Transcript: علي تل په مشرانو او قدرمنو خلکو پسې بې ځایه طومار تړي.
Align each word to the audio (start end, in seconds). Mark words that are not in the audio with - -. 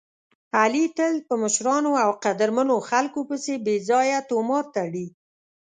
علي 0.59 0.85
تل 0.97 1.13
په 1.27 1.33
مشرانو 1.43 1.91
او 2.03 2.11
قدرمنو 2.23 2.75
خلکو 2.89 3.19
پسې 3.29 3.53
بې 3.65 3.75
ځایه 3.89 4.19
طومار 4.29 4.63
تړي. 4.75 5.07